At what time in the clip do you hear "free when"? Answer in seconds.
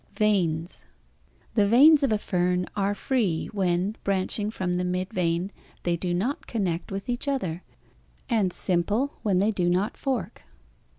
2.95-3.95